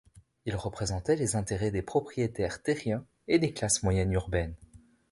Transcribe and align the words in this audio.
Il 0.47 0.55
représentait 0.55 1.15
les 1.15 1.35
intérêts 1.35 1.69
des 1.69 1.83
propriétaires 1.83 2.63
terriens 2.63 3.05
et 3.27 3.37
des 3.37 3.53
classes 3.53 3.83
moyennes 3.83 4.13
urbaines. 4.13 4.55